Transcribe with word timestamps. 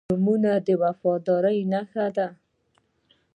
•ځینې 0.03 0.09
نومونه 0.17 0.51
د 0.65 0.67
وفادارۍ 0.81 1.59
نښه 1.71 2.05
ده. 2.15 2.27